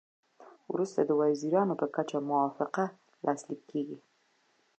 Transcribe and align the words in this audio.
وروسته 0.73 0.99
د 1.03 1.11
وزیرانو 1.21 1.73
په 1.81 1.87
کچه 1.95 2.17
موافقه 2.29 2.85
لاسلیک 3.25 3.61
کیږي 3.71 3.97